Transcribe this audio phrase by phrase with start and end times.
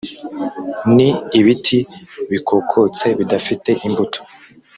[0.95, 1.79] ni ibiti
[2.31, 4.19] bikokotse bidafite imbuto